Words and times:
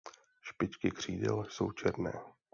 Špičky 0.41 0.91
křídel 0.91 1.45
jsou 1.49 1.71
černé. 1.71 2.13